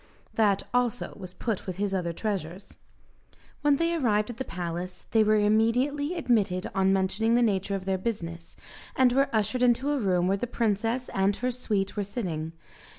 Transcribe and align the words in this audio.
That 0.33 0.63
also 0.73 1.13
was 1.15 1.35
put 1.35 1.67
with 1.67 1.75
his 1.77 1.93
other 1.93 2.11
treasures. 2.11 2.75
When 3.61 3.75
they 3.75 3.93
arrived 3.93 4.31
at 4.31 4.37
the 4.37 4.43
palace, 4.43 5.05
they 5.11 5.23
were 5.23 5.35
immediately 5.35 6.15
admitted 6.15 6.67
on 6.73 6.91
mentioning 6.91 7.35
the 7.35 7.43
nature 7.43 7.75
of 7.75 7.85
their 7.85 7.99
business, 7.99 8.55
and 8.95 9.13
were 9.13 9.29
ushered 9.31 9.61
into 9.61 9.91
a 9.91 9.99
room 9.99 10.25
where 10.27 10.37
the 10.37 10.47
princess 10.47 11.07
and 11.09 11.35
her 11.35 11.51
suite 11.51 11.95
were 11.95 12.03
sitting. 12.03 12.53